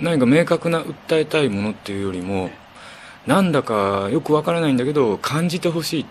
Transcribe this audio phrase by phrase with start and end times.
[0.00, 2.50] 何か明確な訴えたいものっていうよりも
[3.26, 6.06] なんだかよくわからないんだけど感じてほしい。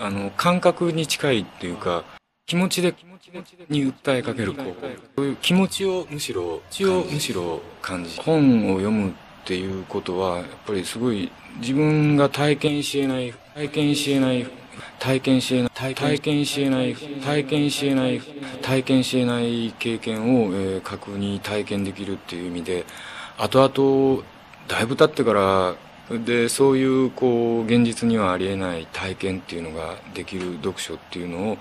[0.00, 2.04] あの感覚に近いっていうか
[2.46, 3.30] 気持ちで気持ち
[3.68, 4.74] に訴えかけるこう
[5.16, 9.12] そういう気持ちをむしろ気をむしろ感じ本を読むっ
[9.44, 14.46] ていうことはやっぱりすごい自分が体験しえない体験しえない
[14.98, 18.20] 体験しえない体験しえない体験しえない
[18.62, 22.84] 体験しえない経験を、えー、確認体験できるっていう意味で
[23.38, 24.24] 後々
[24.68, 25.74] だいぶ経ってから
[26.10, 31.58] でそういうこう現実にはありえない体験っていうのができる読書っていうのを、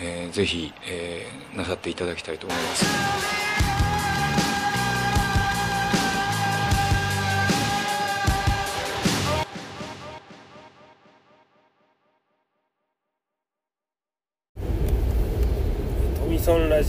[0.00, 3.25] えー、ぜひ、え、なさっていただきたいと思います。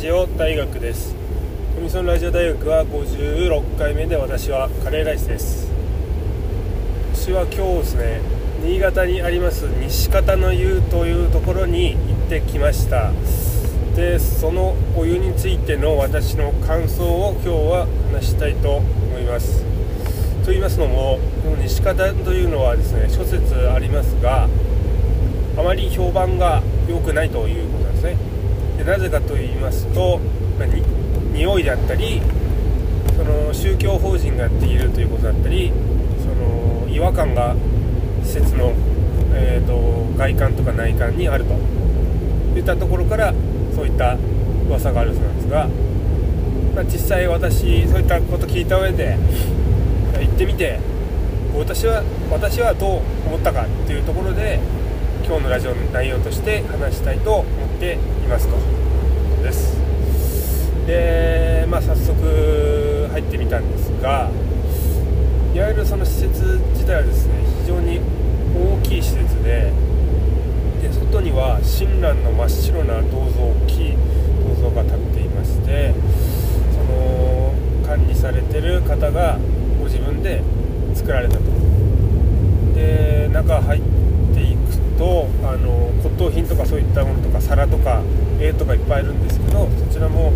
[0.07, 1.13] ジオ大学です。
[1.75, 5.69] トミソンラジオ大学は56回目で私はカレーライスです。
[7.13, 8.21] 私は今日ですね
[8.63, 13.11] 新潟にあります西方の湯というところに行ってきました。
[13.97, 19.61] でそのお湯についての私の感想を今日は話したいと思います。
[20.45, 24.47] と言いますのもこの西方というのはですね諸説ありますが
[25.57, 28.36] あまり評判が良くないということなんですね。
[28.87, 30.19] なぜかと言いますと、
[30.57, 30.81] まあ、に
[31.33, 32.21] 匂いであったり
[33.15, 35.71] その宗教法人がやっているということだったり
[36.19, 37.53] その違和感が
[38.23, 38.73] 施設の、
[39.33, 41.77] えーと、外観とか内観にあると。
[42.57, 43.33] いったところから
[43.75, 44.17] そういった
[44.67, 45.67] 噂があるそうなんですが、
[46.75, 49.17] まあ、実際私そういったこと聞いた上で
[50.19, 50.79] 行ってみて
[51.55, 54.59] 私は私はどう思ったかっていうところで
[55.25, 58.76] 今日のラジオの内容として話したいと思っていますと。
[59.43, 59.77] です。
[60.85, 64.29] でまあ早速入ってみたんですが
[65.53, 67.99] いわゆるその施設自体はですね非常に
[68.55, 69.71] 大きい施設で
[70.81, 73.97] で外には親鸞の真っ白な銅像大きい
[74.43, 75.93] 銅像が立っていまして
[76.71, 77.53] その
[77.85, 79.37] 管理されてる方が
[79.79, 80.41] ご自分で
[80.95, 81.43] 作られたと。
[82.75, 83.87] で中入って
[84.97, 88.01] とあの骨董品とかそういったものとか皿とか
[88.39, 90.33] 絵とかいっぱいあるんですけどそちらも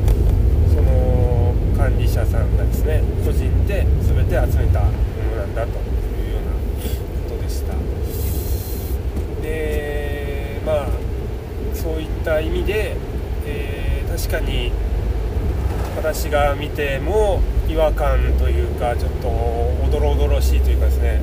[0.70, 6.52] その管理者さんがですね個人で全て集めたものなんだというような
[7.30, 7.74] ことでした。
[9.42, 10.88] でまあ
[11.74, 12.96] そういった意味で、
[13.46, 14.72] えー、確かに
[15.98, 21.22] 私が見ても違和感というかちょっとおどろおどろしいというかですね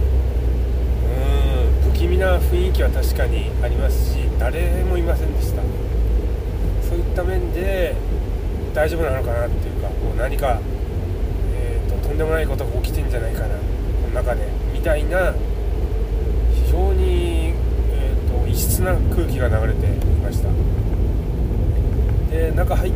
[1.98, 5.62] 気味な雰囲気は確かにありますし誰もいませんでした。
[6.88, 7.97] そういった面で
[8.72, 10.60] 大丈夫なのかなっていうかこう何か、
[11.53, 13.53] えーと、とんでもないことが起きてんじゃないかなこ
[14.09, 15.34] の中でみたいな
[16.54, 17.54] 非常に、
[17.91, 19.91] えーと、異質な空気が流れてい
[20.22, 20.48] ました。
[22.30, 22.92] で中入っ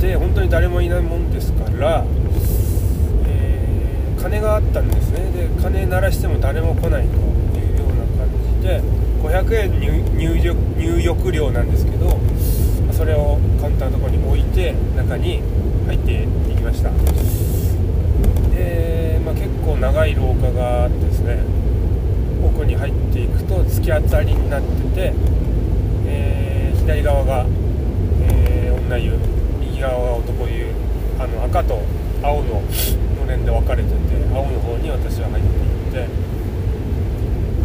[0.00, 2.04] て本当に誰もいないもんですから、
[3.24, 3.68] え、
[4.20, 5.30] 金があったんですね。
[5.30, 7.31] で金鳴らしても誰も来ないと。
[8.62, 12.18] 500円入入入浴料なんですけど
[12.92, 15.42] それをカウンターのところに置いて中に
[15.86, 16.90] 入っていきました。
[18.54, 21.38] でまあ、結構長い廊下があってですね
[22.44, 25.12] 奥に入っていくと突き当たりになってて、
[26.06, 27.46] えー、左側が、
[28.22, 29.12] えー、女湯
[29.60, 30.66] 右側が男湯
[31.18, 31.80] あの赤と
[32.22, 32.62] 青の
[33.20, 33.96] のれんで分かれてて
[34.34, 35.44] 青の方に私は入っ
[35.92, 36.06] ていっ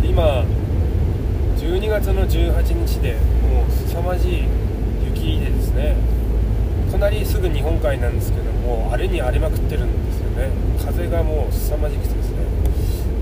[0.04, 0.46] て今
[1.78, 3.14] 12月の18日で
[3.46, 4.44] もう凄まじい
[5.06, 5.96] 雪でですね。
[6.90, 10.50] 隣すぐ日本海なんですけども荒れに荒れまくってるんですよね。
[10.84, 12.38] 風がもう凄まじくてですね。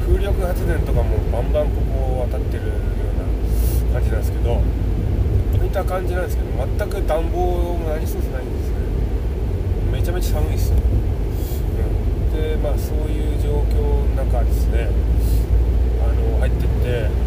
[0.08, 2.74] 風力発電とかもバンバンここを渡ってるよ
[3.92, 4.62] うな感じなんですけどこ
[5.62, 6.50] ういた感じなんですけど
[6.80, 8.76] 全く暖房も何一つないんですね。
[9.92, 10.80] めちゃめちゃ寒いですよ、う
[12.32, 14.88] ん、でまあそういう状況の中ですね
[16.00, 17.25] あの入ってって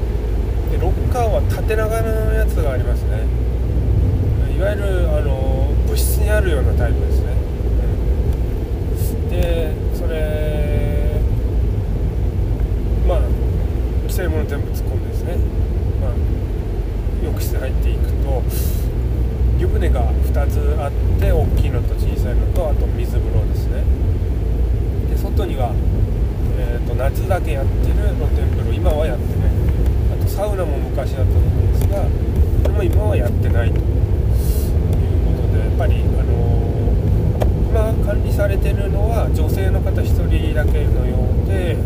[0.70, 3.26] でロッカーは縦長のやつがありますね。
[4.56, 7.28] いわゆるあの物質にあるようなタイプですね。
[9.30, 11.20] でそれ
[13.06, 13.20] まあ
[14.02, 15.36] 規制物全部突っ込んでですね、
[16.00, 16.12] まあ、
[17.24, 18.42] 浴室入っていくと
[19.58, 23.82] 湯船が2つあって大きいのと小さいのとあと水風呂ですね。
[25.10, 25.72] で外には、
[26.58, 29.38] えーと、夏だけやってる露天風呂今はやってないあと
[30.38, 31.99] サウナも昔あったと思うんですが
[32.62, 36.79] これも今はやってないということでやっぱりあのー
[37.69, 41.76] 今管理されてるのは女性の方1人だけのようで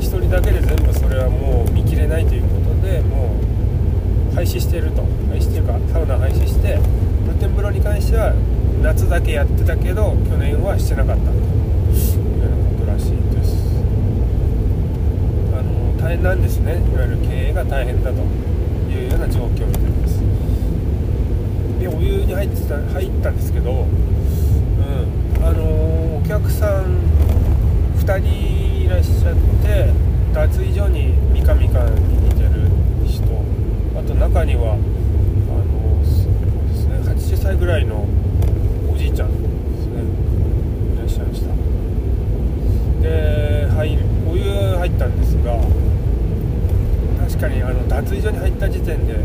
[0.00, 3.36] 1人だけで全部それはもう見切れないということでも
[4.32, 5.02] う廃止してると。
[5.32, 6.78] 廃止というかサウナ廃止して
[7.24, 8.34] 露天風呂に関しては
[8.82, 13.56] 夏だけやってたけど去年はしてなかったというようなことらしいです
[15.56, 16.74] あの大変なんですね。
[16.74, 18.18] いわゆる経営が大変だと
[18.92, 20.20] いうような状況みたいです。
[21.80, 23.86] でお湯に入ってた入ったんですけど、うん。
[25.44, 27.00] あのお客さん
[27.98, 29.90] 2人いらっしゃって
[30.34, 32.50] 脱衣所に三上館に似てる
[33.08, 33.24] 人
[33.98, 36.32] あと中にはあのそう
[36.68, 36.98] ですね
[37.36, 38.06] 80歳ぐらいの
[38.92, 39.38] おじいちゃんで
[39.80, 40.02] すね
[40.94, 41.48] いらっしゃいました。
[43.02, 44.44] で入るお湯
[44.76, 45.58] 入ったんですが
[47.42, 49.16] かにあの脱衣所に入った時点で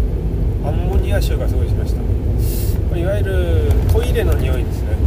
[0.66, 2.02] アンモニア臭がすごいしました。
[2.98, 4.98] いわゆるトイレの匂いですね。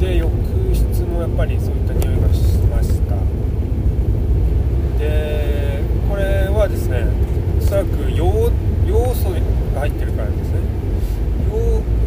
[0.00, 0.32] で浴
[0.72, 2.40] 室もやっぱりそういった匂いがし
[2.72, 3.16] ました。
[4.98, 7.04] でこれはですね
[7.58, 8.50] おそらく要
[8.88, 9.28] 要素
[9.74, 10.60] が入ってるからですね。
[11.52, 11.56] 要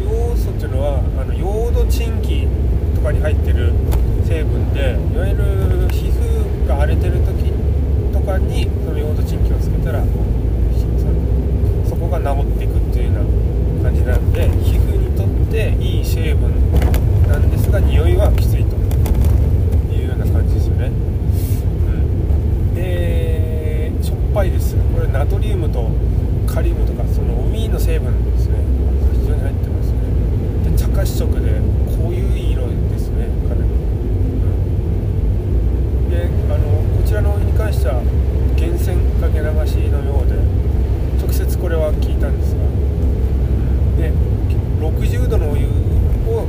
[0.02, 2.48] 要素っていうのはあのヨードチンキ
[2.96, 3.72] とかに入ってる
[4.26, 7.52] 成分でいわゆる皮膚が荒れてる時
[8.12, 13.24] とかにそのヨードチンキをつけたらそそこが治っていくっていうよう
[13.78, 16.50] な感じなんで皮膚にとっていい成分
[17.28, 18.76] なんですが匂いはきついと
[19.92, 20.90] いうような感じですよね、う
[22.72, 25.88] ん、でしょっぱいですこれナトリウムと
[26.46, 28.56] カリウムとかその海の成分ですね
[29.20, 29.98] 非常に入ってますね
[30.70, 31.60] で茶褐色で
[31.96, 33.74] こういう色ですねかなり、う
[36.06, 38.02] ん、であのこちらのお湯に関しては
[38.58, 40.34] 源泉かけ流しのようで
[41.22, 42.62] 直接これは聞いたんですが
[43.96, 44.12] で
[44.80, 46.46] 60度のお湯を、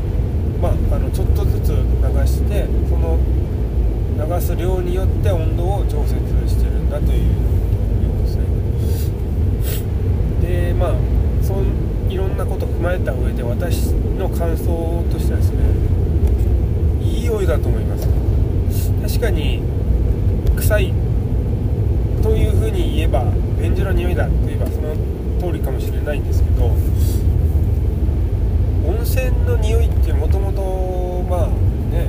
[0.62, 1.76] まあ、あのちょっとずつ流
[2.26, 3.20] してその
[4.18, 6.16] 流す量によって温度を調節
[6.48, 7.30] してるんだというよ
[8.18, 8.46] うですね
[10.42, 10.94] でまあ
[11.44, 15.64] そんいろんなことを踏まえた上で私の感想としてはですね
[17.04, 18.08] いいお湯だと思います
[19.02, 19.62] 確かに
[20.60, 20.94] 臭い
[22.22, 23.24] というふうに言えば
[23.62, 24.94] 便所の匂いだといえばその
[25.40, 26.76] 通りかもしれないんですけど温
[29.04, 31.48] 泉の匂いってもともとまあ
[31.96, 32.08] ね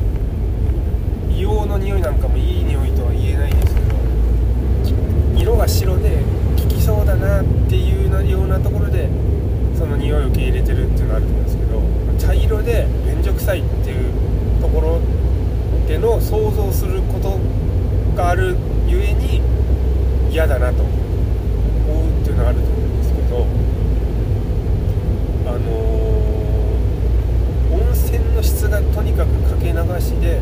[1.28, 6.18] 硫黄の匂いなんかもいい匂いとは言えないですけど色が白で
[6.60, 9.08] 効きそうだなっていうようなところで
[9.78, 11.80] その匂いを受け入れてるっていうのがあると思うんですけど
[12.18, 15.00] 茶色で便所臭いっていうところ
[15.86, 17.38] での想像すること
[18.20, 18.54] がある
[18.86, 19.40] ゆえに
[20.30, 21.00] 嫌だなと思う。
[22.20, 23.46] っていうのがあると思うんですけど
[25.46, 30.38] あのー、温泉の質がとにかくかけ流しで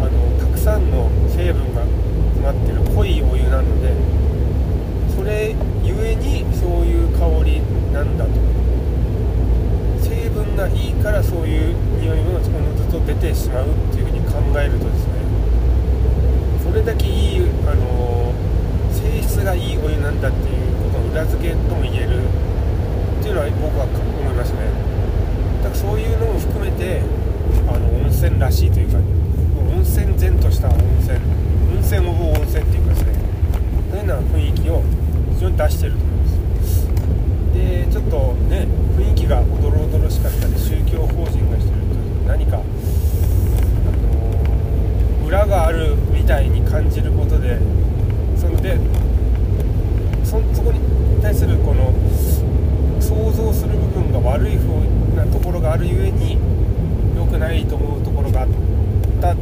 [0.00, 1.82] あのたくさんの成分が
[2.32, 3.92] 詰まってる濃いお湯なので
[5.14, 5.54] それ
[5.84, 7.60] ゆえにそういう香り
[7.92, 8.30] なんだと。
[10.00, 12.40] 成分がいいからそういう匂いもおの
[12.76, 15.24] ずと出てしまうっていうふうに考えるとですね
[16.64, 24.58] それだけいい、あのー、性質がいいお湯なんだっていうことの裏付けとも言えるっていうのは僕は思いますね
[25.62, 27.02] だからそういうのも含めて
[27.68, 28.98] あの温泉らしいというか
[29.70, 31.18] 温泉然とした温泉
[31.76, 33.12] 温泉オブ温泉っていうかですね
[33.92, 34.82] そういうような雰囲気を
[35.34, 36.34] 非常に出してると思います
[37.54, 41.94] でちょっとね雰囲気がおどろおどろしかったり宗教法人がしてると
[42.26, 47.58] 何か、あのー、裏があるみたいに感じることで
[48.38, 48.78] そので
[50.22, 50.78] そそこに
[51.20, 51.92] 対するこの
[53.00, 54.68] 想像する部分が悪い風
[55.16, 56.38] なところがあるゆえに
[57.16, 58.48] 良くないと思うところがあっ
[59.20, 59.36] たあっ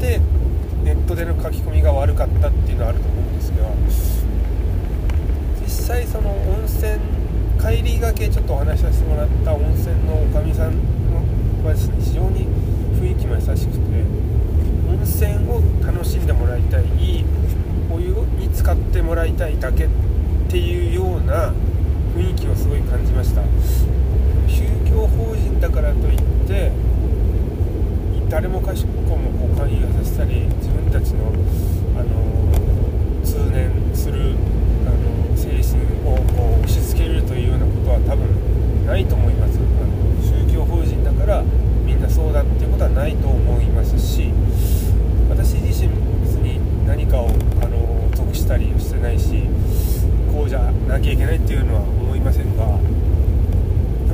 [0.00, 0.20] て
[0.82, 3.68] ネットでの書き込みが悪かったっていうのはあると思うんですが
[5.62, 6.98] 実際その温泉
[7.60, 10.72] 帰りがけちょっとお話しさせてもらった温泉のおかみさん
[11.62, 12.24] はですね非常
[13.04, 14.24] 雰囲気も優しくて
[14.88, 17.24] 温泉を楽しんでもらいたいいい
[17.92, 19.88] お湯に使ってもらいたいだけっ
[20.50, 21.52] ていうような
[22.14, 23.40] 雰囲気をすごい感じました。
[24.46, 26.70] 宗教法人だからといって
[28.28, 31.32] 誰もかしこもこう勧誘させたり自分たちの、
[31.96, 34.36] あの通念する、
[34.86, 41.42] あの精神をこう押し付けるというようなことは多分ないと思いますあの宗教法人だから
[41.84, 44.30] みんなそうだっていうことはないと思いますし
[45.30, 45.88] 私自身
[46.20, 47.30] 別に何かを、
[47.62, 49.44] あの属したりしてないし
[50.32, 52.64] こうじゃなきゃいけないっていうのは思いませんが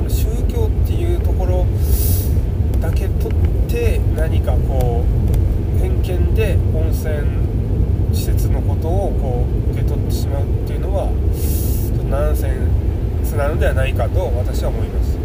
[0.09, 1.65] 宗教っていうところ
[2.79, 3.31] だけとっ
[3.69, 5.11] て何かこう
[13.81, 15.17] ないかと私は思います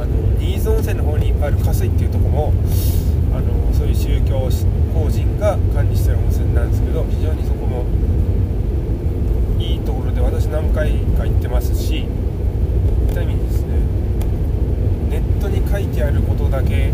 [0.00, 2.52] あの新津温泉の方にある加水っていうとこも
[3.34, 4.38] あのそういう宗教
[4.94, 7.84] 法人が管理してる温泉なんですけど非常にそこも
[9.58, 13.74] いいところで私何回か行ってますしそういった意味にですね
[15.10, 16.92] ネットに書いてあることだけ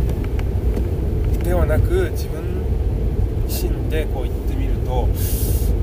[1.44, 2.42] ではなく自分
[3.46, 5.08] 自身でこう行ってみると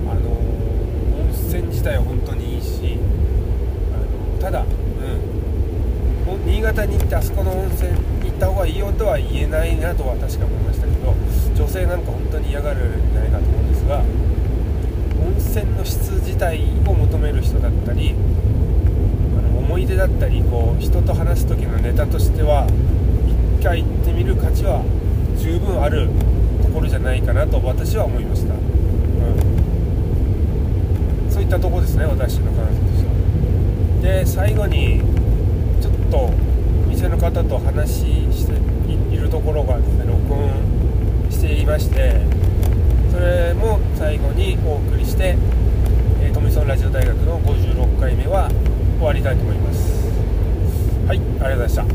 [0.10, 0.29] あの
[1.22, 2.98] 温泉自体は本当にいいし
[3.93, 5.35] あのただ、うん、
[6.65, 11.13] 潟に行ってあそこの温泉行った方がいいよとは言えないなとは確か思いましたけど
[11.55, 18.15] 女性なんか本当に嫌がるんじゃないかと思うんですが温泉の質自体を求める人だったり
[19.38, 22.65] あの思い出だったりこう人と話す時のネタとしては
[23.60, 24.81] 一回行ってみる価値は
[25.38, 26.10] 十分ある
[26.63, 28.57] ところじゃないかなと私は思いました、う
[31.27, 33.13] ん、そういったとこですね私の感想としては。
[34.01, 35.14] で最後に
[37.48, 37.90] と話
[38.32, 38.54] して
[39.14, 40.50] いるところがですね録音
[41.30, 42.22] していまして
[43.12, 45.36] それも最後にお送りして
[46.22, 48.50] えートミソンラジオ大学の56回目は
[48.98, 50.06] 終わりたいと思います。
[51.08, 51.86] はいありがとうございました。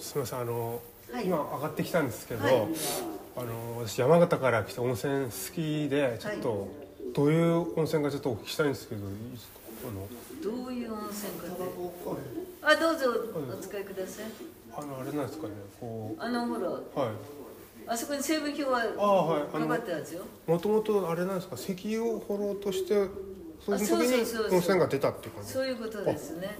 [0.00, 1.26] すみませんあの、はい。
[1.26, 2.54] 今上がってきたんですけど、はい。
[3.34, 6.68] あの私山形から来て温泉好きでちょっと、
[7.14, 9.60] どういう温泉かちょっとお聞きしたいんですけどいいですか？
[9.88, 10.08] あの。
[10.42, 11.46] どういう温泉か
[12.62, 13.06] あどうぞ
[13.52, 14.24] お使いください。
[14.74, 17.08] あのあれなんですかねこあのほらうはい。
[17.86, 19.42] あそこに成分表はああはい。
[19.42, 20.22] あかってますよ。
[20.46, 23.08] もともとあれなんですか石油を掘ろうとして
[23.64, 25.52] その時あそうそうに温泉が出たっていう感じ？
[25.52, 26.56] そういうことですね。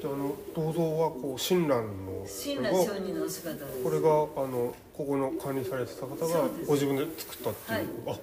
[0.00, 3.82] であの銅像はこう親鸞の親鸞上人のお姿です。
[3.82, 4.12] これがあ
[4.48, 8.16] のここの管理されてた方がご自分で作ったっていう、はい。
[8.16, 8.20] あ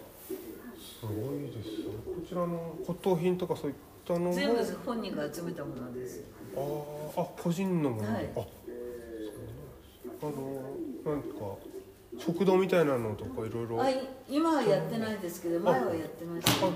[1.01, 3.75] すごいですねこちらの骨董品とかそういっ
[4.07, 4.33] たのも。
[4.33, 6.23] 全部本人が集めたものです。
[6.55, 8.07] あーあ個人のもの。
[8.07, 8.29] で、はい。
[8.37, 8.39] あ
[10.21, 11.57] あのなんか
[12.17, 13.83] 食堂みたいなのとかいろいろ。
[14.29, 16.71] 今はやってないですけど前はやってましたね。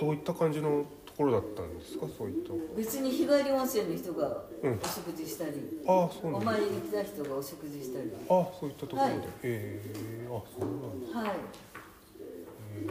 [0.00, 2.06] どういった感じのところだったんですか？
[2.16, 2.52] そういった。
[2.74, 4.72] 別に日帰り温泉の人がうん。
[4.82, 5.52] お食事したり、
[5.86, 8.10] ああそうなんお参りに来た人がお食事したり。
[8.28, 9.20] あそういったところで、はい。
[9.42, 11.30] ええあそうなんですはい。
[12.80, 12.86] え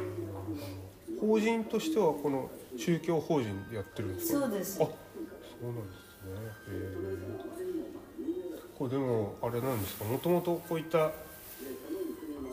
[1.18, 1.20] ー。
[1.20, 4.40] 法人としてはこの宗教法人でやってるんですか？
[4.42, 4.78] そうです。
[4.84, 4.92] あそ
[5.62, 5.96] うなんです
[6.30, 6.36] ね。
[6.70, 7.18] へえ
[8.78, 10.06] これでもあれなんですか？
[10.06, 11.12] もともとこういった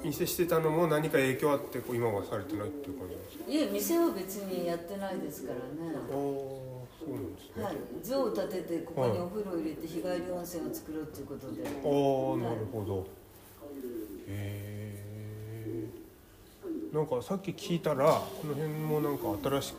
[0.04, 3.44] 店してたのも何か影響あってこう今はされてないっていう感じですか？
[3.50, 5.62] いえ店は別にやってないですからね。
[5.94, 13.06] ああそうなんですね、はい、像を建ててここにお風呂を入れて日帰り温泉を作ろうということで、ああなるほど、
[14.28, 15.02] へ
[15.66, 15.86] え
[16.92, 19.24] なんかさっき聞いたらこの辺もなんか
[19.60, 19.76] 新しく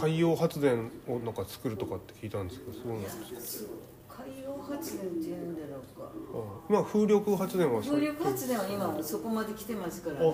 [0.00, 3.70] 海洋発電をなんか作るとかって聞いたんですけどそうなんですか？
[4.18, 6.10] 海洋発電っていうんだろうか。
[6.34, 10.24] あまあ風力発電は風力発電は今もそこまで来てますからね。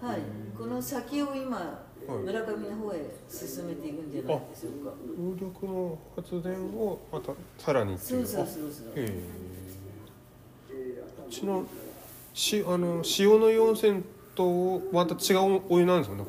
[0.00, 0.18] はい。
[0.56, 4.92] この先を今村上の方へ進めていくんじゃないでしょうか。
[5.16, 8.20] 風力の発電をまたさらにそう。
[8.20, 8.88] うそうあそうそう。
[8.94, 9.22] へえ。
[11.26, 11.64] うちの
[12.32, 14.02] しあの塩の湯温泉
[14.34, 16.24] とまた違うお湯なんですよね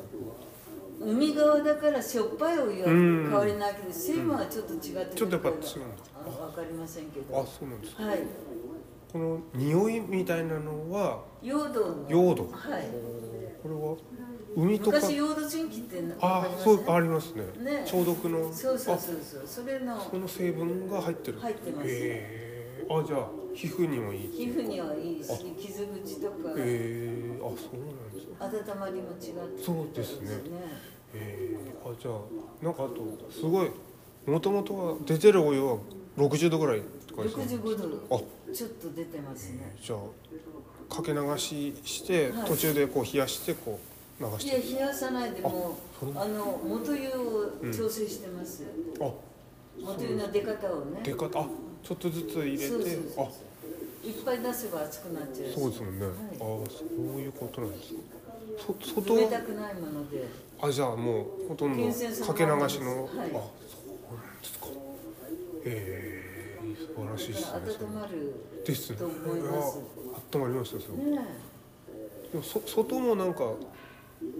[1.00, 5.66] 海側だからしょっぱいお湯はうん変わりないけど成分はちょっと違ってちょっとやっぱ違うんだ
[6.26, 8.02] あ分かりませんけあどそうなんですか。
[8.02, 8.18] はい。
[9.12, 12.08] この匂いみたいなのは溶土の。
[12.08, 12.88] 溶土はい。
[13.62, 13.96] これは
[14.56, 14.96] 海とか？
[14.98, 17.44] 昔溶土純気ってあそうありますね。
[17.62, 17.82] ね。
[17.86, 18.52] 消毒の？
[18.52, 19.42] そうそうあそうそう。
[19.46, 20.00] それの。
[20.00, 21.38] その成分が入ってる。
[21.38, 21.88] 入ってます。
[21.88, 25.28] へえあじゃあ皮膚にもいい皮膚にはいいし
[25.58, 26.50] 傷口とか。
[26.50, 28.36] へえあそうなんですね。
[28.40, 30.28] 温まりも違ってそうですね。
[31.14, 32.14] へえあじゃあ
[32.64, 33.70] なんかあとすごい
[34.26, 35.78] もともとは出てるお湯は
[36.16, 38.20] 60度ぐらいって感じですね65度あ。
[38.54, 39.74] ちょっと出てますね。
[39.82, 42.48] じゃあかけ流しして、はい。
[42.48, 43.78] 途中でこう冷やしてこ
[44.20, 45.76] う流いやして冷やさないでも
[46.14, 48.64] あの元湯を調整してます、
[49.00, 49.10] あ。
[49.78, 51.00] 元湯の出方をね。
[51.02, 51.26] 出方？
[51.40, 51.46] あ
[51.82, 52.66] ちょっとずつ入れて。
[52.66, 53.28] そうそうそうあ。
[54.06, 55.54] いっぱい出せば熱くなっちゃうし。
[55.60, 56.14] そうですもんね、はい。
[56.14, 57.98] ああそういうことなんですね
[58.64, 59.16] そ外？
[59.16, 60.24] 冷たくないもので。
[60.62, 62.54] あじゃあもうほとんどかけ流しの、はい。
[62.54, 62.80] あそう
[64.14, 64.66] なんですか
[65.66, 66.22] え
[66.62, 68.96] え素晴らしいですね温まるですね。
[68.96, 69.78] と思います
[70.32, 71.02] 温まりましたよすごく。
[71.10, 71.18] ね
[72.32, 73.52] でもそ外もなんか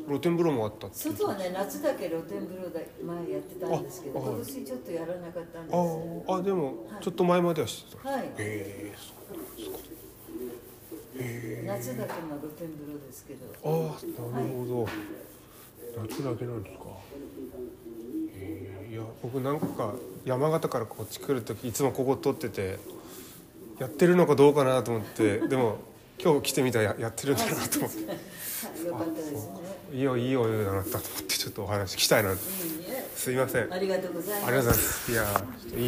[0.07, 5.77] 露天風呂もあった外はね夏だけ露天風呂だ前やってたんですけど今年ちょっとやらなかったんです。
[5.77, 7.03] あーあでもはい。
[7.03, 8.31] ちょっと前まではしてた、はい。
[8.39, 9.79] ええそうなんですか。
[11.19, 11.67] ええ。
[11.67, 13.47] 夏だけの露天風呂ですけど。
[13.65, 14.89] ああなるほど、
[16.09, 16.85] 夏だけなんですか
[18.97, 22.79] や僕何個か山形からこっち来る時いつもここ撮ってて
[23.79, 25.79] やってるのかどうかなと思ってでも
[26.19, 28.07] 今日来てみたらややってるんだなと思って。
[28.07, 28.19] はい
[28.87, 29.39] よかったですね
[29.93, 32.33] いいよいいお湯だなったと思ってちょっとお話聞きたいな。
[32.33, 32.37] いい
[32.89, 33.63] えすいません。
[33.63, 34.53] ありありがとうございます。
[34.53, 35.13] がとうございます。
[35.13, 35.45] いや
[35.77, 35.85] いい